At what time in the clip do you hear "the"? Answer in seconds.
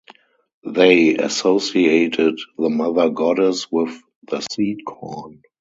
2.57-2.71, 4.27-4.39